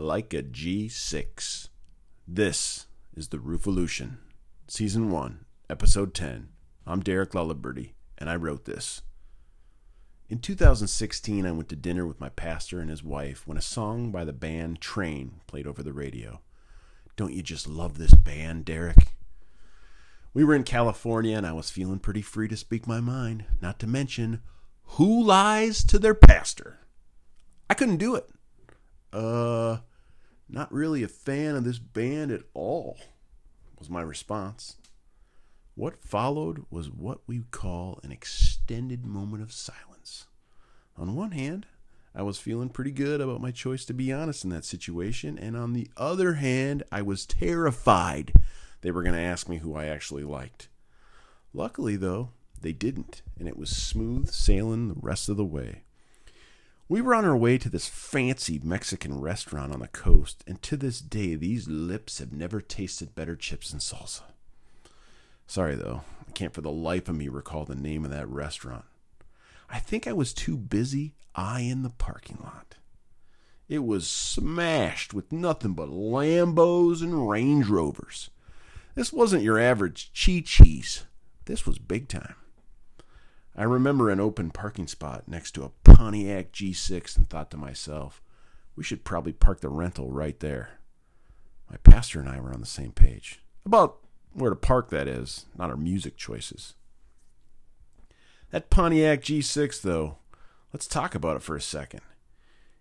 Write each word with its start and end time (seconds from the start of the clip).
like 0.00 0.32
a 0.32 0.42
G6. 0.42 1.68
This 2.26 2.86
is 3.14 3.28
the 3.28 3.36
Roofolution, 3.36 4.16
Season 4.66 5.10
1, 5.10 5.44
Episode 5.68 6.14
10. 6.14 6.48
I'm 6.86 7.00
Derek 7.00 7.32
Lullaberty, 7.32 7.92
and 8.16 8.30
I 8.30 8.36
wrote 8.36 8.64
this. 8.64 9.02
In 10.30 10.38
2016, 10.38 11.44
I 11.44 11.52
went 11.52 11.68
to 11.68 11.76
dinner 11.76 12.06
with 12.06 12.18
my 12.18 12.30
pastor 12.30 12.80
and 12.80 12.88
his 12.88 13.04
wife 13.04 13.46
when 13.46 13.58
a 13.58 13.62
song 13.62 14.10
by 14.10 14.24
the 14.24 14.32
band 14.32 14.80
Train 14.80 15.42
played 15.46 15.66
over 15.66 15.82
the 15.82 15.92
radio. 15.92 16.40
Don't 17.16 17.34
you 17.34 17.42
just 17.42 17.68
love 17.68 17.98
this 17.98 18.14
band, 18.14 18.64
Derek? 18.64 19.08
We 20.32 20.44
were 20.44 20.54
in 20.54 20.64
California, 20.64 21.36
and 21.36 21.46
I 21.46 21.52
was 21.52 21.68
feeling 21.68 21.98
pretty 21.98 22.22
free 22.22 22.48
to 22.48 22.56
speak 22.56 22.86
my 22.86 23.00
mind, 23.00 23.44
not 23.60 23.78
to 23.80 23.86
mention, 23.86 24.40
who 24.82 25.22
lies 25.22 25.84
to 25.84 25.98
their 25.98 26.14
pastor? 26.14 26.78
I 27.68 27.74
couldn't 27.74 27.98
do 27.98 28.14
it. 28.14 28.30
Uh, 29.12 29.78
not 30.52 30.72
really 30.72 31.02
a 31.02 31.08
fan 31.08 31.54
of 31.54 31.64
this 31.64 31.78
band 31.78 32.30
at 32.30 32.42
all, 32.54 32.98
was 33.78 33.88
my 33.88 34.02
response. 34.02 34.76
What 35.74 36.04
followed 36.04 36.64
was 36.70 36.90
what 36.90 37.20
we 37.26 37.44
call 37.50 38.00
an 38.02 38.12
extended 38.12 39.06
moment 39.06 39.42
of 39.42 39.52
silence. 39.52 40.26
On 40.96 41.14
one 41.14 41.30
hand, 41.30 41.66
I 42.14 42.22
was 42.22 42.38
feeling 42.38 42.68
pretty 42.68 42.90
good 42.90 43.20
about 43.20 43.40
my 43.40 43.52
choice 43.52 43.84
to 43.86 43.94
be 43.94 44.12
honest 44.12 44.44
in 44.44 44.50
that 44.50 44.64
situation, 44.64 45.38
and 45.38 45.56
on 45.56 45.72
the 45.72 45.88
other 45.96 46.34
hand, 46.34 46.82
I 46.90 47.02
was 47.02 47.24
terrified 47.24 48.32
they 48.80 48.90
were 48.90 49.02
going 49.02 49.14
to 49.14 49.20
ask 49.20 49.48
me 49.48 49.58
who 49.58 49.74
I 49.74 49.86
actually 49.86 50.24
liked. 50.24 50.68
Luckily, 51.52 51.96
though, 51.96 52.30
they 52.60 52.72
didn't, 52.72 53.22
and 53.38 53.48
it 53.48 53.56
was 53.56 53.70
smooth 53.70 54.30
sailing 54.30 54.88
the 54.88 55.00
rest 55.00 55.28
of 55.28 55.36
the 55.36 55.44
way. 55.44 55.84
We 56.90 57.00
were 57.00 57.14
on 57.14 57.24
our 57.24 57.36
way 57.36 57.56
to 57.56 57.68
this 57.68 57.86
fancy 57.86 58.60
Mexican 58.64 59.20
restaurant 59.20 59.72
on 59.72 59.78
the 59.78 59.86
coast, 59.86 60.42
and 60.44 60.60
to 60.62 60.76
this 60.76 61.00
day, 61.00 61.36
these 61.36 61.68
lips 61.68 62.18
have 62.18 62.32
never 62.32 62.60
tasted 62.60 63.14
better 63.14 63.36
chips 63.36 63.72
and 63.72 63.80
salsa. 63.80 64.22
Sorry, 65.46 65.76
though, 65.76 66.02
I 66.28 66.32
can't 66.32 66.52
for 66.52 66.62
the 66.62 66.72
life 66.72 67.08
of 67.08 67.14
me 67.14 67.28
recall 67.28 67.64
the 67.64 67.76
name 67.76 68.04
of 68.04 68.10
that 68.10 68.28
restaurant. 68.28 68.86
I 69.68 69.78
think 69.78 70.08
I 70.08 70.12
was 70.12 70.34
too 70.34 70.56
busy 70.56 71.14
eyeing 71.36 71.82
the 71.82 71.90
parking 71.90 72.38
lot. 72.42 72.74
It 73.68 73.84
was 73.84 74.08
smashed 74.08 75.14
with 75.14 75.30
nothing 75.30 75.74
but 75.74 75.90
Lambos 75.90 77.02
and 77.02 77.30
Range 77.30 77.68
Rovers. 77.68 78.30
This 78.96 79.12
wasn't 79.12 79.44
your 79.44 79.60
average 79.60 80.10
Chi 80.12 80.42
Chi's. 80.44 81.04
This 81.44 81.64
was 81.64 81.78
big 81.78 82.08
time. 82.08 82.34
I 83.56 83.64
remember 83.64 84.10
an 84.10 84.20
open 84.20 84.50
parking 84.50 84.86
spot 84.86 85.24
next 85.26 85.52
to 85.52 85.64
a 85.64 85.70
Pontiac 85.84 86.52
G6 86.52 87.16
and 87.16 87.28
thought 87.28 87.50
to 87.50 87.56
myself, 87.56 88.22
we 88.76 88.84
should 88.84 89.04
probably 89.04 89.32
park 89.32 89.60
the 89.60 89.68
rental 89.68 90.10
right 90.10 90.38
there. 90.40 90.78
My 91.70 91.76
pastor 91.78 92.20
and 92.20 92.28
I 92.28 92.40
were 92.40 92.52
on 92.52 92.60
the 92.60 92.66
same 92.66 92.92
page. 92.92 93.40
About 93.66 93.98
where 94.32 94.50
to 94.50 94.56
park, 94.56 94.90
that 94.90 95.08
is, 95.08 95.46
not 95.56 95.70
our 95.70 95.76
music 95.76 96.16
choices. 96.16 96.74
That 98.50 98.70
Pontiac 98.70 99.22
G6, 99.22 99.82
though, 99.82 100.18
let's 100.72 100.86
talk 100.86 101.14
about 101.14 101.36
it 101.36 101.42
for 101.42 101.56
a 101.56 101.60
second. 101.60 102.00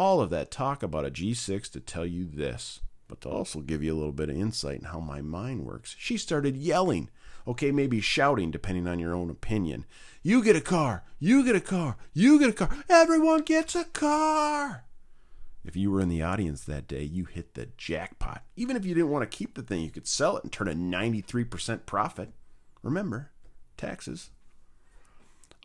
all 0.00 0.22
of 0.22 0.30
that 0.30 0.50
talk 0.50 0.82
about 0.82 1.04
a 1.04 1.10
G6 1.10 1.70
to 1.72 1.78
tell 1.78 2.06
you 2.06 2.24
this, 2.24 2.80
but 3.06 3.20
to 3.20 3.28
also 3.28 3.60
give 3.60 3.82
you 3.82 3.92
a 3.92 3.98
little 3.98 4.14
bit 4.14 4.30
of 4.30 4.36
insight 4.36 4.78
in 4.78 4.86
how 4.86 4.98
my 4.98 5.20
mind 5.20 5.66
works. 5.66 5.94
She 5.98 6.16
started 6.16 6.56
yelling, 6.56 7.10
okay, 7.46 7.70
maybe 7.70 8.00
shouting, 8.00 8.50
depending 8.50 8.88
on 8.88 8.98
your 8.98 9.14
own 9.14 9.28
opinion. 9.28 9.84
You 10.22 10.42
get 10.42 10.56
a 10.56 10.62
car, 10.62 11.04
you 11.18 11.44
get 11.44 11.54
a 11.54 11.60
car, 11.60 11.98
you 12.14 12.38
get 12.38 12.48
a 12.48 12.54
car, 12.54 12.70
everyone 12.88 13.42
gets 13.42 13.74
a 13.74 13.84
car. 13.84 14.84
If 15.66 15.76
you 15.76 15.90
were 15.90 16.00
in 16.00 16.08
the 16.08 16.22
audience 16.22 16.64
that 16.64 16.88
day, 16.88 17.02
you 17.02 17.26
hit 17.26 17.52
the 17.52 17.68
jackpot. 17.76 18.42
Even 18.56 18.76
if 18.76 18.86
you 18.86 18.94
didn't 18.94 19.10
want 19.10 19.30
to 19.30 19.36
keep 19.36 19.54
the 19.54 19.62
thing, 19.62 19.82
you 19.82 19.90
could 19.90 20.08
sell 20.08 20.38
it 20.38 20.44
and 20.44 20.50
turn 20.50 20.68
a 20.68 20.72
93% 20.72 21.84
profit. 21.84 22.32
Remember, 22.82 23.32
taxes. 23.76 24.30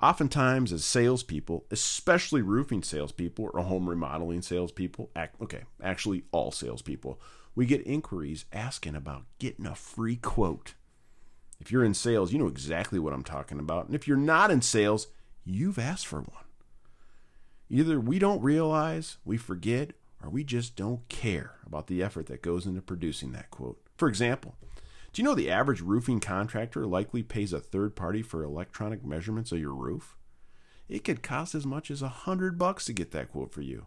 Oftentimes, 0.02 0.74
as 0.74 0.84
salespeople, 0.84 1.66
especially 1.72 2.42
roofing 2.42 2.84
salespeople 2.84 3.50
or 3.54 3.62
home 3.62 3.90
remodeling 3.90 4.42
salespeople, 4.42 5.10
okay, 5.42 5.62
actually 5.82 6.24
all 6.32 6.52
salespeople, 6.52 7.20
we 7.56 7.66
get 7.66 7.88
inquiries 7.88 8.46
asking 8.52 8.96
about 8.96 9.24
getting 9.40 9.66
a 9.66 9.76
free 9.76 10.18
quote. 10.18 10.74
If 11.62 11.72
you're 11.72 11.86
in 11.86 11.94
sales, 11.94 12.34
you 12.34 12.40
know 12.40 12.48
exactly 12.48 13.00
what 13.00 13.14
I'm 13.14 13.24
talking 13.24 13.60
about. 13.60 13.86
And 13.86 13.96
if 13.96 14.08
you're 14.08 14.18
not 14.18 14.52
in 14.52 14.62
sales, 14.62 15.08
you've 15.46 15.80
asked 15.80 16.06
for 16.06 16.20
one. 16.20 16.44
Either 17.70 17.98
we 17.98 18.20
don't 18.20 18.42
realize, 18.42 19.18
we 19.24 19.38
forget, 19.38 19.94
or 20.22 20.30
we 20.30 20.44
just 20.44 20.76
don't 20.76 21.08
care 21.08 21.56
about 21.66 21.88
the 21.88 22.04
effort 22.04 22.26
that 22.26 22.42
goes 22.42 22.66
into 22.66 22.82
producing 22.82 23.32
that 23.32 23.50
quote. 23.50 23.82
For 23.96 24.10
example, 24.10 24.56
do 25.16 25.22
you 25.22 25.30
know 25.30 25.34
the 25.34 25.50
average 25.50 25.80
roofing 25.80 26.20
contractor 26.20 26.86
likely 26.86 27.24
pays 27.24 27.54
a 27.54 27.62
third 27.62 27.96
party 27.96 28.22
for 28.22 28.44
electronic 28.44 29.06
measurements 29.06 29.54
of 29.54 29.60
your 29.60 29.74
roof? 29.74 30.18
It 30.90 31.06
could 31.06 31.24
cost 31.24 31.56
as 31.56 31.66
much 31.66 31.90
as 31.90 32.02
a 32.02 32.10
hundred 32.10 32.58
bucks 32.58 32.84
to 32.84 32.94
get 32.94 33.12
that 33.12 33.32
quote 33.32 33.54
for 33.54 33.62
you. 33.62 33.86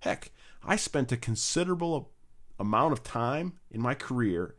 Heck, 0.00 0.32
I 0.62 0.76
spent 0.76 1.10
a 1.12 1.16
considerable 1.16 2.12
amount 2.60 2.92
of 2.92 3.02
time 3.02 3.54
in 3.70 3.80
my 3.80 3.94
career 3.94 4.54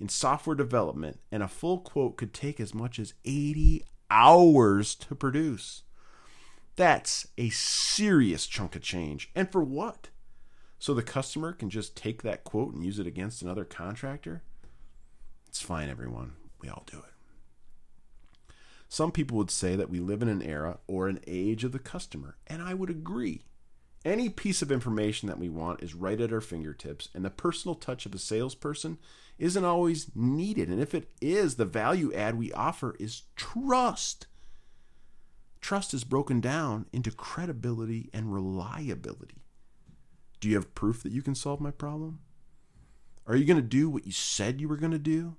in 0.00 0.08
software 0.08 0.56
development, 0.56 1.20
and 1.30 1.40
a 1.40 1.46
full 1.46 1.78
quote 1.78 2.16
could 2.16 2.34
take 2.34 2.58
as 2.58 2.74
much 2.74 2.98
as 2.98 3.14
80 3.24 3.84
hours 4.10 4.96
to 4.96 5.14
produce. 5.14 5.84
That's 6.74 7.28
a 7.38 7.50
serious 7.50 8.48
chunk 8.48 8.74
of 8.74 8.82
change. 8.82 9.30
And 9.36 9.52
for 9.52 9.62
what? 9.62 10.08
So 10.80 10.94
the 10.94 11.04
customer 11.04 11.52
can 11.52 11.70
just 11.70 11.96
take 11.96 12.22
that 12.24 12.42
quote 12.42 12.74
and 12.74 12.84
use 12.84 12.98
it 12.98 13.06
against 13.06 13.40
another 13.40 13.64
contractor? 13.64 14.42
It's 15.50 15.60
fine, 15.60 15.88
everyone. 15.88 16.34
We 16.62 16.68
all 16.68 16.84
do 16.86 16.98
it. 16.98 18.54
Some 18.88 19.10
people 19.10 19.36
would 19.38 19.50
say 19.50 19.74
that 19.74 19.90
we 19.90 19.98
live 19.98 20.22
in 20.22 20.28
an 20.28 20.42
era 20.42 20.78
or 20.86 21.08
an 21.08 21.18
age 21.26 21.64
of 21.64 21.72
the 21.72 21.80
customer, 21.80 22.36
and 22.46 22.62
I 22.62 22.72
would 22.72 22.88
agree. 22.88 23.42
Any 24.04 24.28
piece 24.28 24.62
of 24.62 24.70
information 24.70 25.26
that 25.26 25.40
we 25.40 25.48
want 25.48 25.82
is 25.82 25.92
right 25.92 26.20
at 26.20 26.32
our 26.32 26.40
fingertips, 26.40 27.08
and 27.16 27.24
the 27.24 27.30
personal 27.30 27.74
touch 27.74 28.06
of 28.06 28.14
a 28.14 28.18
salesperson 28.18 28.98
isn't 29.38 29.64
always 29.64 30.12
needed. 30.14 30.68
And 30.68 30.80
if 30.80 30.94
it 30.94 31.08
is, 31.20 31.56
the 31.56 31.64
value 31.64 32.12
add 32.14 32.38
we 32.38 32.52
offer 32.52 32.94
is 33.00 33.22
trust. 33.34 34.28
Trust 35.60 35.92
is 35.92 36.04
broken 36.04 36.40
down 36.40 36.86
into 36.92 37.10
credibility 37.10 38.08
and 38.14 38.32
reliability. 38.32 39.42
Do 40.38 40.48
you 40.48 40.54
have 40.54 40.76
proof 40.76 41.02
that 41.02 41.10
you 41.10 41.22
can 41.22 41.34
solve 41.34 41.60
my 41.60 41.72
problem? 41.72 42.20
Are 43.26 43.34
you 43.34 43.44
going 43.44 43.56
to 43.56 43.62
do 43.62 43.90
what 43.90 44.06
you 44.06 44.12
said 44.12 44.60
you 44.60 44.68
were 44.68 44.76
going 44.76 44.92
to 44.92 44.98
do? 44.98 45.36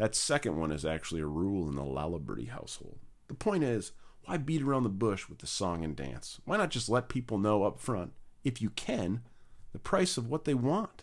That 0.00 0.14
second 0.14 0.56
one 0.56 0.72
is 0.72 0.86
actually 0.86 1.20
a 1.20 1.26
rule 1.26 1.68
in 1.68 1.74
the 1.74 1.82
Lullaberty 1.82 2.48
household. 2.48 3.00
The 3.28 3.34
point 3.34 3.62
is, 3.62 3.92
why 4.24 4.38
beat 4.38 4.62
around 4.62 4.84
the 4.84 4.88
bush 4.88 5.28
with 5.28 5.40
the 5.40 5.46
song 5.46 5.84
and 5.84 5.94
dance? 5.94 6.40
Why 6.46 6.56
not 6.56 6.70
just 6.70 6.88
let 6.88 7.10
people 7.10 7.36
know 7.36 7.64
up 7.64 7.78
front, 7.78 8.12
if 8.42 8.62
you 8.62 8.70
can, 8.70 9.20
the 9.74 9.78
price 9.78 10.16
of 10.16 10.26
what 10.26 10.46
they 10.46 10.54
want? 10.54 11.02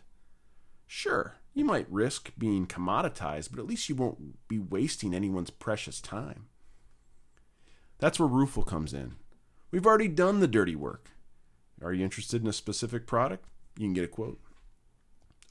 Sure, 0.88 1.36
you 1.54 1.64
might 1.64 1.86
risk 1.92 2.32
being 2.40 2.66
commoditized, 2.66 3.52
but 3.52 3.60
at 3.60 3.68
least 3.68 3.88
you 3.88 3.94
won't 3.94 4.48
be 4.48 4.58
wasting 4.58 5.14
anyone's 5.14 5.52
precious 5.52 6.02
time. 6.02 6.48
That's 8.00 8.20
where 8.20 8.28
Roofle 8.28 8.66
comes 8.66 8.96
in. 8.96 9.18
We've 9.70 9.86
already 9.86 10.08
done 10.08 10.40
the 10.40 10.48
dirty 10.48 10.76
work. 10.76 11.12
Are 11.84 11.94
you 11.94 12.04
interested 12.04 12.42
in 12.42 12.48
a 12.48 12.54
specific 12.54 13.06
product? 13.06 13.46
You 13.78 13.86
can 13.86 13.94
get 13.94 14.06
a 14.06 14.08
quote. 14.08 14.42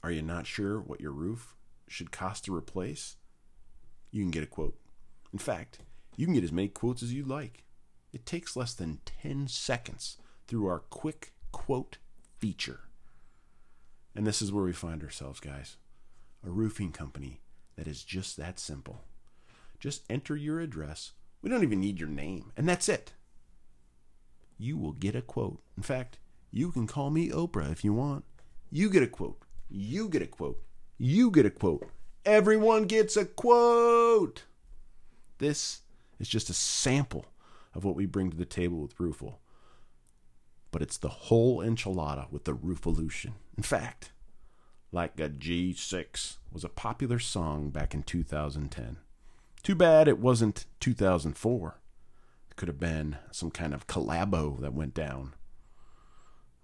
Are 0.02 0.10
you 0.10 0.22
not 0.22 0.48
sure 0.48 0.80
what 0.80 1.00
your 1.00 1.12
roof 1.12 1.54
should 1.86 2.10
cost 2.10 2.46
to 2.46 2.52
replace? 2.52 3.14
You 4.10 4.22
can 4.22 4.30
get 4.30 4.42
a 4.42 4.46
quote. 4.46 4.76
In 5.32 5.38
fact, 5.38 5.80
you 6.16 6.26
can 6.26 6.34
get 6.34 6.44
as 6.44 6.52
many 6.52 6.68
quotes 6.68 7.02
as 7.02 7.12
you 7.12 7.24
like. 7.24 7.64
It 8.12 8.24
takes 8.24 8.56
less 8.56 8.72
than 8.74 9.00
10 9.04 9.48
seconds 9.48 10.16
through 10.46 10.66
our 10.66 10.78
quick 10.78 11.32
quote 11.52 11.98
feature. 12.38 12.80
And 14.14 14.26
this 14.26 14.40
is 14.40 14.50
where 14.50 14.64
we 14.64 14.72
find 14.72 15.02
ourselves, 15.02 15.40
guys. 15.40 15.76
A 16.46 16.50
roofing 16.50 16.92
company 16.92 17.40
that 17.76 17.86
is 17.86 18.02
just 18.02 18.36
that 18.36 18.58
simple. 18.58 19.04
Just 19.78 20.04
enter 20.08 20.36
your 20.36 20.60
address. 20.60 21.12
We 21.42 21.50
don't 21.50 21.62
even 21.62 21.80
need 21.80 22.00
your 22.00 22.08
name, 22.08 22.52
and 22.56 22.68
that's 22.68 22.88
it. 22.88 23.12
You 24.58 24.78
will 24.78 24.92
get 24.92 25.14
a 25.14 25.20
quote. 25.20 25.60
In 25.76 25.82
fact, 25.82 26.18
you 26.50 26.72
can 26.72 26.86
call 26.86 27.10
me 27.10 27.28
Oprah 27.28 27.70
if 27.70 27.84
you 27.84 27.92
want. 27.92 28.24
You 28.70 28.88
get 28.88 29.02
a 29.02 29.06
quote. 29.06 29.38
You 29.68 30.08
get 30.08 30.22
a 30.22 30.26
quote. 30.26 30.62
You 30.96 31.30
get 31.30 31.44
a 31.44 31.50
quote. 31.50 31.86
Everyone 32.26 32.86
gets 32.86 33.16
a 33.16 33.24
quote. 33.24 34.42
This 35.38 35.82
is 36.18 36.28
just 36.28 36.50
a 36.50 36.54
sample 36.54 37.26
of 37.72 37.84
what 37.84 37.94
we 37.94 38.04
bring 38.04 38.30
to 38.30 38.36
the 38.36 38.44
table 38.44 38.78
with 38.80 38.98
Roofle. 38.98 39.36
But 40.72 40.82
it's 40.82 40.98
the 40.98 41.08
whole 41.08 41.58
enchilada 41.58 42.28
with 42.32 42.42
the 42.42 42.52
Roofolution. 42.52 43.34
In 43.56 43.62
fact, 43.62 44.12
like 44.90 45.20
a 45.20 45.28
G6 45.28 46.38
was 46.52 46.64
a 46.64 46.68
popular 46.68 47.20
song 47.20 47.70
back 47.70 47.94
in 47.94 48.02
2010. 48.02 48.96
Too 49.62 49.74
bad 49.76 50.08
it 50.08 50.18
wasn't 50.18 50.66
2004. 50.80 51.80
It 52.50 52.56
could 52.56 52.66
have 52.66 52.80
been 52.80 53.18
some 53.30 53.52
kind 53.52 53.72
of 53.72 53.86
collabo 53.86 54.60
that 54.60 54.74
went 54.74 54.94
down. 54.94 55.34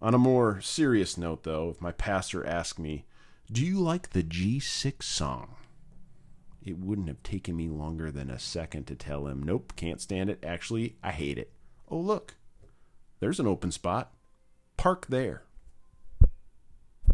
On 0.01 0.13
a 0.13 0.19
more 0.19 0.61
serious 0.61 1.17
note, 1.17 1.45
though, 1.45 1.71
if 1.71 1.81
my 1.81 1.93
pastor 1.93 2.45
asked 2.45 2.81
me, 2.81 3.07
Do 3.51 3.65
you 3.65 3.81
like 3.81 4.11
the 4.11 4.23
G6 4.23 5.03
song? 5.03 5.57
It 6.65 6.79
wouldn't 6.79 7.09
have 7.09 7.23
taken 7.23 7.57
me 7.57 7.69
longer 7.69 8.11
than 8.11 8.31
a 8.31 8.39
second 8.39 8.87
to 8.87 8.95
tell 8.95 9.27
him, 9.27 9.43
Nope, 9.43 9.73
can't 9.77 10.01
stand 10.01 10.31
it. 10.31 10.45
Actually, 10.45 10.97
I 11.03 11.11
hate 11.11 11.39
it. 11.39 11.53
Oh, 11.89 11.99
look, 11.99 12.37
there's 13.21 13.41
an 13.41 13.47
open 13.47 13.71
spot. 13.73 14.13
Park 14.77 15.07
there. 15.09 15.43